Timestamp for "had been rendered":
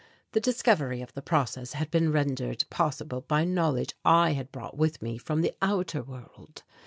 1.73-2.63